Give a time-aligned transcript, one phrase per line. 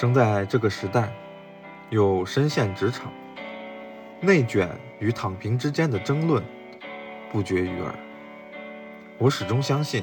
[0.00, 1.12] 生在这个时代，
[1.90, 3.12] 又身陷职场，
[4.18, 4.66] 内卷
[4.98, 6.42] 与躺平之间的争论
[7.30, 7.94] 不绝于耳。
[9.18, 10.02] 我始终相信，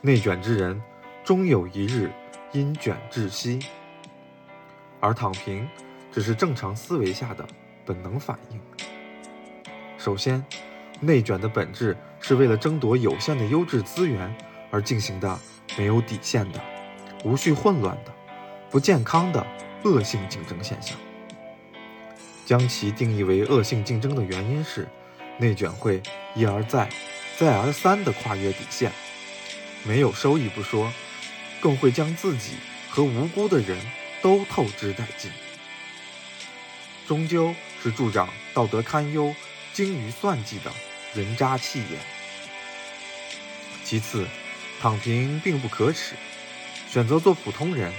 [0.00, 0.82] 内卷之人
[1.22, 2.10] 终有一日
[2.52, 3.58] 因卷窒息，
[5.00, 5.68] 而躺平
[6.10, 7.46] 只是正常思维下的
[7.84, 8.60] 本能反应。
[9.98, 10.42] 首先，
[10.98, 14.34] 内卷的本质是为了争夺有限的优质资源
[14.70, 15.38] 而进行的
[15.76, 16.60] 没有底线的、
[17.22, 18.13] 无序混乱的。
[18.74, 19.46] 不健康的
[19.84, 20.96] 恶性竞争现象，
[22.44, 24.88] 将其定义为恶性竞争的原因是，
[25.38, 26.02] 内卷会
[26.34, 26.88] 一而再、
[27.38, 28.90] 再而三地跨越底线，
[29.84, 30.92] 没有收益不说，
[31.60, 32.54] 更会将自己
[32.90, 33.78] 和无辜的人
[34.20, 35.30] 都透支殆尽，
[37.06, 39.32] 终究是助长道德堪忧、
[39.72, 40.72] 精于算计的
[41.14, 42.00] 人渣气焰。
[43.84, 44.26] 其次，
[44.80, 46.16] 躺平并不可耻，
[46.90, 47.92] 选择做普通人。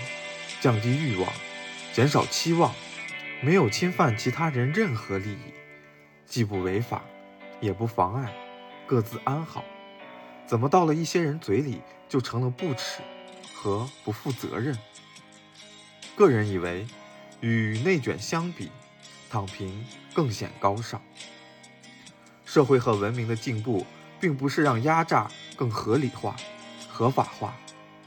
[0.65, 1.31] 降低欲望，
[1.93, 2.73] 减少期望，
[3.39, 5.53] 没有侵犯其他人任何利益，
[6.25, 7.03] 既不违法，
[7.61, 8.33] 也不妨碍，
[8.87, 9.63] 各自安好。
[10.47, 13.03] 怎么到了一些人嘴里就成了不耻
[13.53, 14.75] 和不负责任？
[16.15, 16.87] 个人以为，
[17.41, 18.71] 与内卷相比，
[19.29, 20.99] 躺平更显高尚。
[22.43, 23.85] 社会和文明的进步，
[24.19, 26.35] 并不是让压榨更合理化、
[26.89, 27.55] 合法化、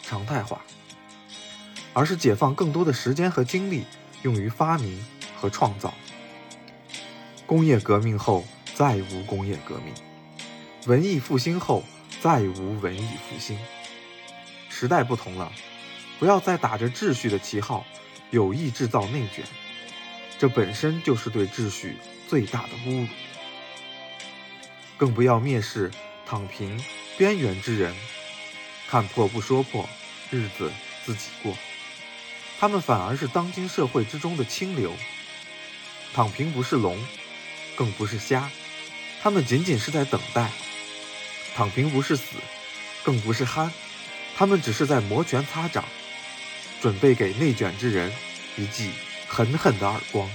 [0.02, 0.60] 常态化。
[1.98, 3.84] 而是解放更多的时间和精力
[4.22, 5.04] 用于发明
[5.36, 5.92] 和创造。
[7.44, 9.92] 工业革命后再无工业革命，
[10.86, 11.82] 文艺复兴后
[12.20, 13.58] 再无文艺复兴。
[14.69, 15.50] 时代不同了，
[16.20, 17.84] 不要再打着秩序的旗号
[18.30, 19.44] 有意制造内卷，
[20.38, 21.96] 这本身就是对秩序
[22.28, 23.08] 最大的侮辱。
[24.96, 25.91] 更不要蔑视
[26.24, 26.80] 躺平
[27.16, 27.92] 边缘之人，
[28.86, 29.88] 看破不说破，
[30.30, 30.70] 日子
[31.04, 31.52] 自己过。
[32.58, 34.92] 他们反而是当今社会之中的清流。
[36.12, 36.98] 躺平不是龙，
[37.76, 38.50] 更不是虾，
[39.22, 40.50] 他们仅仅是在等待。
[41.54, 42.36] 躺平不是死，
[43.04, 43.70] 更不是憨，
[44.36, 45.84] 他们只是在摩拳擦掌，
[46.80, 48.12] 准备给内卷之人
[48.56, 48.91] 一记
[49.28, 50.28] 狠狠的耳光。